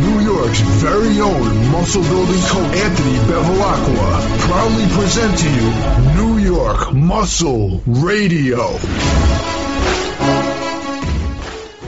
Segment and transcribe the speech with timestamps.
[0.00, 6.94] New York's very own muscle building coach Anthony Bevilacqua proudly present to you New York
[6.94, 8.78] Muscle Radio.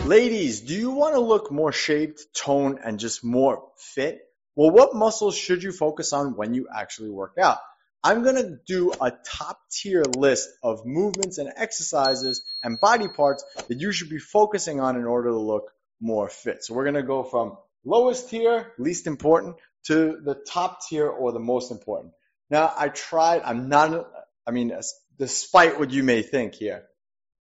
[0.06, 4.20] Ladies, do you want to look more shaped, toned, and just more fit?
[4.54, 7.58] Well, what muscles should you focus on when you actually work out?
[8.04, 13.44] I'm going to do a top tier list of movements and exercises and body parts
[13.68, 16.64] that you should be focusing on in order to look more fit.
[16.64, 19.56] So we're going to go from lowest tier, least important,
[19.86, 22.12] to the top tier or the most important.
[22.50, 24.08] Now, I tried, I'm not,
[24.46, 24.72] I mean,
[25.18, 26.84] despite what you may think here,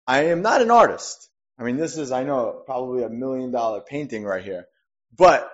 [0.07, 1.29] I am not an artist.
[1.59, 4.67] I mean, this is, I know, probably a million dollar painting right here,
[5.15, 5.51] but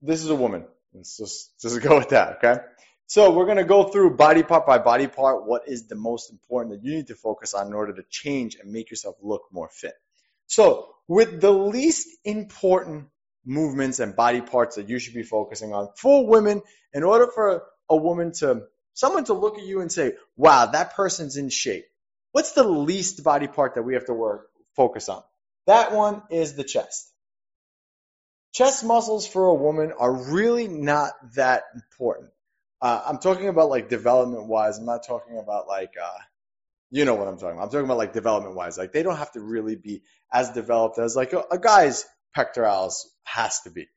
[0.00, 0.66] this is a woman.
[0.92, 2.60] Let's just, just go with that, okay?
[3.06, 5.46] So we're going to go through body part by body part.
[5.46, 8.56] What is the most important that you need to focus on in order to change
[8.56, 9.94] and make yourself look more fit?
[10.52, 13.06] So with the least important
[13.42, 16.60] movements and body parts that you should be focusing on for women
[16.92, 20.94] in order for a woman to someone to look at you and say, wow, that
[20.94, 21.86] person's in shape.
[22.32, 25.22] What's the least body part that we have to work focus on?
[25.66, 27.10] That one is the chest.
[28.52, 32.28] Chest muscles for a woman are really not that important.
[32.78, 34.76] Uh, I'm talking about like development wise.
[34.76, 36.18] I'm not talking about like, uh,
[36.92, 37.64] you know what I'm talking about.
[37.64, 38.78] I'm talking about like development wise.
[38.78, 42.04] Like they don't have to really be as developed as like a, a guy's
[42.36, 43.88] pectorals has to be.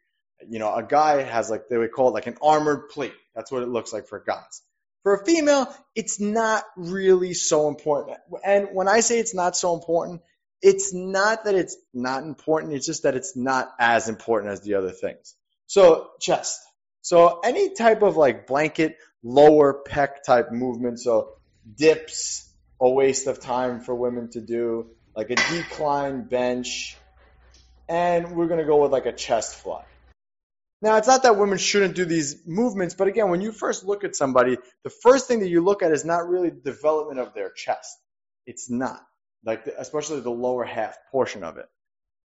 [0.48, 3.14] You know, a guy has like they would call it like an armored plate.
[3.36, 4.62] That's what it looks like for guys.
[5.04, 8.18] For a female, it's not really so important.
[8.44, 10.22] And when I say it's not so important,
[10.62, 12.74] it's not that it's not important.
[12.74, 15.36] It's just that it's not as important as the other things.
[15.68, 16.60] So chest.
[17.02, 21.00] So any type of like blanket lower pec type movement.
[21.00, 21.34] So
[21.76, 22.45] dips,
[22.80, 26.98] a waste of time for women to do, like a decline bench,
[27.88, 29.86] and we're going to go with like a chest fly.
[30.82, 34.04] Now, it's not that women shouldn't do these movements, but again, when you first look
[34.04, 37.34] at somebody, the first thing that you look at is not really the development of
[37.34, 37.98] their chest.
[38.46, 39.02] It's not,
[39.44, 41.66] like the, especially the lower half portion of it.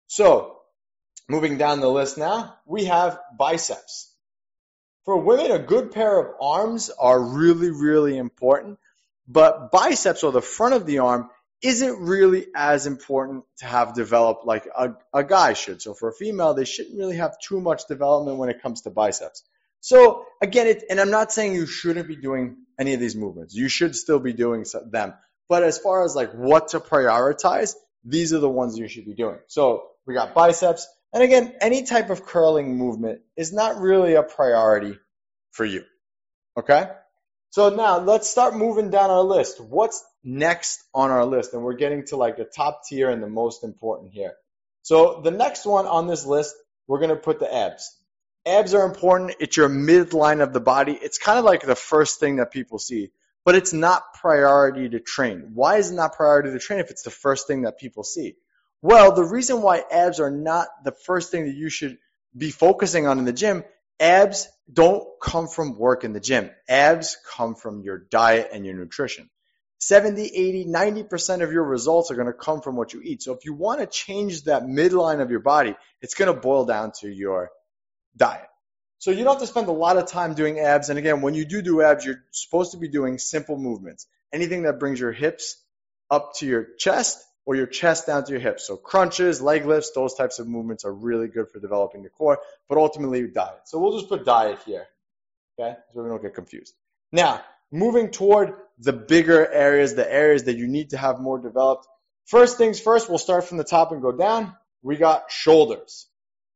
[0.08, 0.58] So,
[1.30, 4.14] moving down the list now, we have biceps.
[5.06, 8.78] For women, a good pair of arms are really, really important,
[9.28, 11.30] but biceps or the front of the arm
[11.62, 15.82] isn't really as important to have developed like a, a guy should.
[15.82, 18.90] So for a female, they shouldn't really have too much development when it comes to
[18.90, 19.44] biceps.
[19.80, 23.56] So again, it, and I'm not saying you shouldn't be doing any of these movements.
[23.56, 25.14] You should still be doing them.
[25.48, 29.14] But as far as like what to prioritize, these are the ones you should be
[29.14, 29.40] doing.
[29.48, 30.88] So we got biceps.
[31.14, 34.98] And again, any type of curling movement is not really a priority
[35.52, 35.84] for you.
[36.58, 36.88] Okay?
[37.54, 39.62] So now let's start moving down our list.
[39.62, 41.54] What's next on our list?
[41.54, 44.34] And we're getting to like the top tier and the most important here.
[44.82, 46.56] So the next one on this list,
[46.88, 47.96] we're going to put the abs.
[48.44, 49.36] Abs are important.
[49.40, 50.98] It's your midline of the body.
[51.00, 53.12] It's kind of like the first thing that people see,
[53.46, 55.52] but it's not priority to train.
[55.54, 58.34] Why is it not priority to train if it's the first thing that people see?
[58.82, 62.00] Well, the reason why abs are not the first thing that you should
[62.36, 63.64] be focusing on in the gym
[64.00, 66.50] abs don't come from work in the gym.
[66.68, 69.30] Abs come from your diet and your nutrition.
[69.80, 73.22] 70, 80, 90% of your results are going to come from what you eat.
[73.22, 76.66] So if you want to change that midline of your body, it's going to boil
[76.66, 77.52] down to your
[78.16, 78.48] diet.
[79.00, 80.90] So you don't have to spend a lot of time doing abs.
[80.90, 84.08] And again, when you do do abs, you're supposed to be doing simple movements.
[84.32, 85.62] Anything that brings your hips
[86.10, 88.66] up to your chest or your chest down to your hips.
[88.66, 92.40] So crunches, leg lifts, those types of movements are really good for developing the core,
[92.70, 93.62] but ultimately diet.
[93.66, 94.86] So we'll just put diet here,
[95.60, 95.78] okay?
[95.94, 96.74] So we don't get confused.
[97.12, 97.42] Now,
[97.72, 101.88] moving toward the bigger areas, the areas that you need to have more developed.
[102.26, 104.56] First things first, we'll start from the top and go down.
[104.82, 106.08] We got shoulders,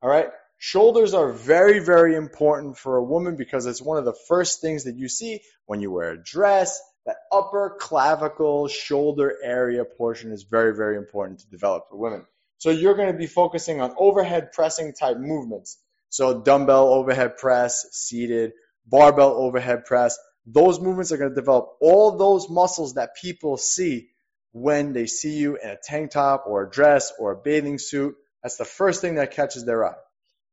[0.01, 0.29] all right?
[0.57, 4.85] Shoulders are very, very important for a woman because it's one of the first things
[4.85, 10.44] that you see when you wear a dress, that upper clavicle shoulder area portion is
[10.44, 12.25] very, very important to develop for women.
[12.57, 15.80] So you're going to be focusing on overhead pressing type movements.
[16.09, 18.51] So dumbbell overhead press, seated,
[18.86, 20.18] barbell overhead press.
[20.45, 24.09] Those movements are going to develop all those muscles that people see
[24.51, 28.15] when they see you in a tank top or a dress or a bathing suit.
[28.44, 29.95] That's the first thing that catches their eye.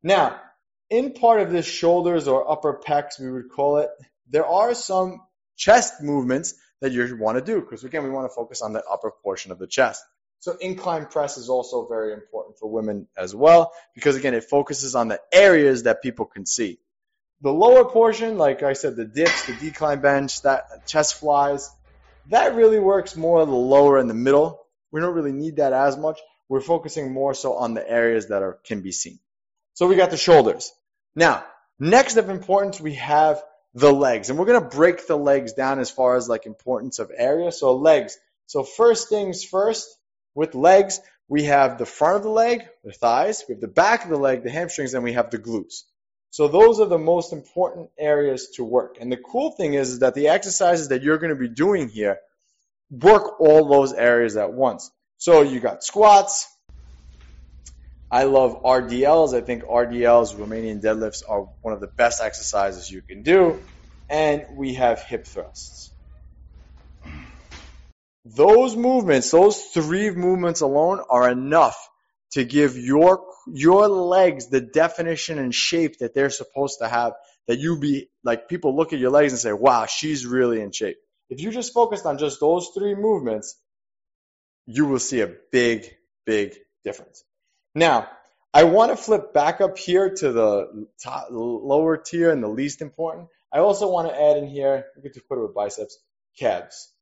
[0.04, 0.40] Now,
[0.88, 3.90] in part of this shoulders or upper pecs, we would call it,
[4.28, 5.20] there are some
[5.56, 8.82] chest movements that you want to do because again, we want to focus on the
[8.84, 10.04] upper portion of the chest.
[10.40, 14.94] So incline press is also very important for women as well because again, it focuses
[14.94, 16.78] on the areas that people can see.
[17.40, 21.70] The lower portion, like I said, the dips, the decline bench, that chest flies,
[22.30, 24.66] that really works more the lower and the middle.
[24.90, 26.20] We don't really need that as much.
[26.48, 29.18] We're focusing more so on the areas that are can be seen.
[29.74, 30.72] So we got the shoulders.
[31.14, 31.44] Now,
[31.78, 33.42] next of importance, we have
[33.74, 34.30] the legs.
[34.30, 37.50] And we're going to break the legs down as far as like importance of area.
[37.52, 38.16] So legs.
[38.46, 39.88] So first things first,
[40.34, 44.04] with legs, we have the front of the leg, the thighs, we have the back
[44.04, 45.82] of the leg, the hamstrings, and we have the glutes.
[46.30, 48.98] So those are the most important areas to work.
[49.00, 51.88] And the cool thing is, is that the exercises that you're going to be doing
[51.88, 52.18] here
[52.90, 54.90] work all those areas at once.
[55.16, 56.46] So you got squats.
[58.14, 59.36] I love RDLs.
[59.36, 63.60] I think RDLs, Romanian deadlifts, are one of the best exercises you can do.
[64.08, 65.90] And we have hip thrusts.
[68.24, 71.76] Those movements, those three movements alone are enough
[72.34, 77.14] to give your your legs the definition and shape that they're supposed to have
[77.48, 80.72] that you be like people look at your legs and say wow she's really in
[80.72, 80.96] shape
[81.28, 83.60] if you just focused on just those three movements
[84.66, 85.84] you will see a big
[86.24, 87.22] big difference
[87.74, 88.08] now
[88.52, 92.82] i want to flip back up here to the top, lower tier and the least
[92.82, 95.98] important i also want to add in here we get to put it with biceps
[96.38, 96.92] calves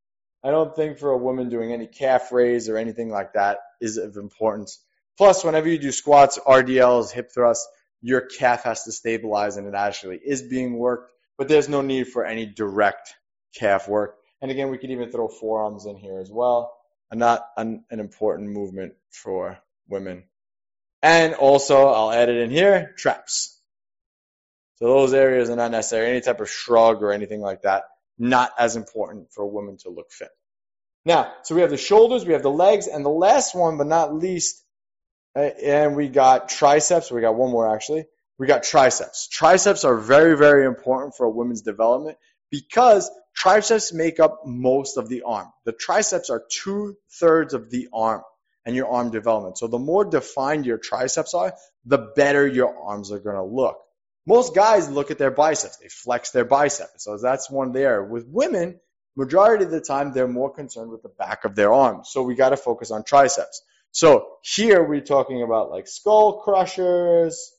[0.44, 3.96] i don't think for a woman doing any calf raise or anything like that is
[3.96, 4.78] of importance
[5.18, 7.68] Plus, whenever you do squats, RDLs, hip thrusts,
[8.00, 12.08] your calf has to stabilize and it actually is being worked, but there's no need
[12.08, 13.14] for any direct
[13.54, 14.16] calf work.
[14.40, 16.74] And again, we could even throw forearms in here as well.
[17.12, 19.58] Not an, an important movement for
[19.88, 20.24] women.
[21.02, 23.58] And also, I'll add it in here, traps.
[24.76, 26.08] So those areas are not necessary.
[26.10, 27.84] Any type of shrug or anything like that,
[28.18, 30.30] not as important for a woman to look fit.
[31.04, 33.88] Now, so we have the shoulders, we have the legs, and the last one, but
[33.88, 34.62] not least,
[35.34, 37.10] uh, and we got triceps.
[37.10, 38.04] We got one more actually.
[38.38, 39.28] We got triceps.
[39.28, 42.18] Triceps are very, very important for a woman's development
[42.50, 45.48] because triceps make up most of the arm.
[45.64, 48.22] The triceps are two thirds of the arm
[48.64, 49.58] and your arm development.
[49.58, 51.54] So the more defined your triceps are,
[51.84, 53.78] the better your arms are going to look.
[54.26, 55.78] Most guys look at their biceps.
[55.78, 57.04] They flex their biceps.
[57.04, 58.04] So that's one there.
[58.04, 58.78] With women,
[59.16, 62.10] majority of the time, they're more concerned with the back of their arms.
[62.12, 63.62] So we got to focus on triceps.
[63.90, 67.52] So here we're talking about like skull crushers,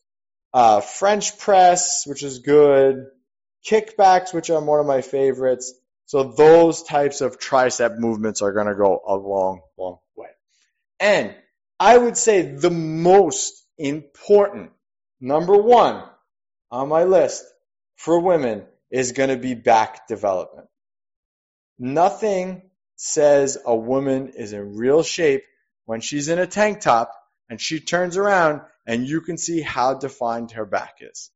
[0.53, 3.05] uh, French press, which is good,
[3.67, 5.73] kickbacks, which are one of my favorites.
[6.05, 9.97] So those types of tricep movements are going to go a long, long.
[11.03, 11.35] And
[11.81, 14.71] I would say the most important,
[15.19, 16.01] number one
[16.71, 17.43] on my list
[17.97, 20.69] for women is going to be back development.
[21.77, 22.61] Nothing
[22.95, 25.43] says a woman is in real shape
[25.83, 27.11] when she's in a tank top
[27.49, 31.31] and she turns around and you can see how defined her back is.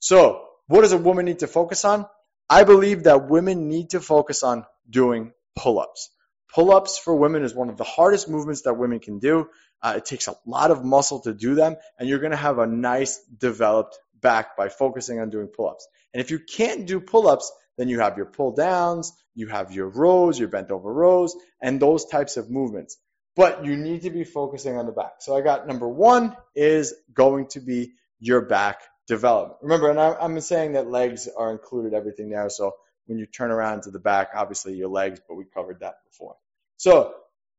[0.00, 2.06] So, what does a woman need to focus on?
[2.50, 6.10] I believe that women need to focus on doing pull ups.
[6.54, 9.48] Pull ups for women is one of the hardest movements that women can do.
[9.80, 12.58] Uh, it takes a lot of muscle to do them, and you're going to have
[12.58, 15.86] a nice developed back by focusing on doing pull ups.
[16.14, 19.72] And if you can't do pull ups, then you have your pull downs, you have
[19.72, 22.98] your rows, your bent over rows, and those types of movements
[23.34, 25.14] but you need to be focusing on the back.
[25.20, 29.58] So I got number one is going to be your back development.
[29.62, 32.48] Remember, and I'm saying that legs are included everything there.
[32.50, 32.72] So
[33.06, 36.36] when you turn around to the back, obviously your legs, but we covered that before.
[36.82, 37.14] So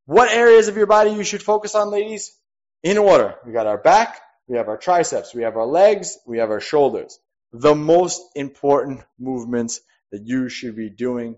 [0.05, 2.37] what areas of your body you should focus on, ladies?
[2.83, 3.35] In order.
[3.45, 6.59] We got our back, we have our triceps, we have our legs, we have our
[6.59, 7.17] shoulders.
[7.53, 9.79] The most important movements
[10.11, 11.37] that you should be doing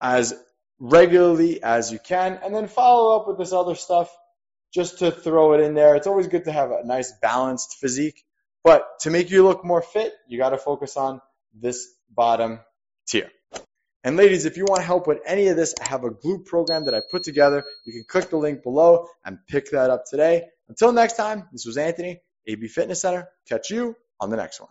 [0.00, 0.34] as
[0.80, 4.12] regularly as you can, and then follow up with this other stuff
[4.74, 5.94] just to throw it in there.
[5.94, 8.24] It's always good to have a nice balanced physique,
[8.64, 11.20] but to make you look more fit, you got to focus on
[11.54, 12.58] this bottom
[13.06, 13.30] tier.
[14.04, 16.84] And ladies, if you want help with any of this, I have a glute program
[16.84, 17.64] that I put together.
[17.84, 20.44] You can click the link below and pick that up today.
[20.68, 23.28] Until next time, this was Anthony, AB Fitness Center.
[23.48, 24.70] Catch you on the next one.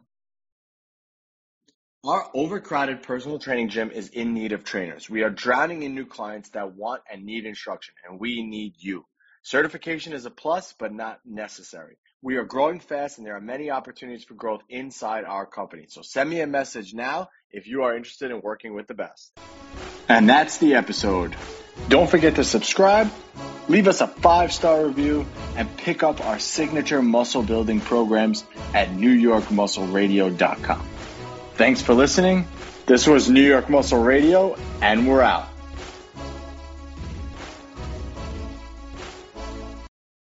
[2.06, 5.10] Our overcrowded personal training gym is in need of trainers.
[5.10, 9.06] We are drowning in new clients that want and need instruction, and we need you.
[9.42, 11.98] Certification is a plus, but not necessary.
[12.24, 15.86] We are growing fast and there are many opportunities for growth inside our company.
[15.88, 19.38] So send me a message now if you are interested in working with the best.
[20.10, 21.36] And that's the episode.
[21.90, 23.12] Don't forget to subscribe,
[23.68, 28.44] leave us a five star review, and pick up our signature muscle building programs
[28.74, 30.88] at NewYorkMuscleRadio.com.
[31.56, 32.48] Thanks for listening.
[32.88, 35.50] This was New York Muscle Radio, and we're out.